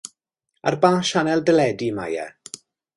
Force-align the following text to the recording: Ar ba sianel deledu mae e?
Ar 0.71 0.77
ba 0.85 0.91
sianel 1.11 1.45
deledu 1.51 1.93
mae 2.01 2.21
e? 2.27 2.27